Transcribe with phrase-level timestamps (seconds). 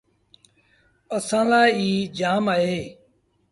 [1.15, 2.79] اسآݩٚ لآ ايٚ جآم اهي۔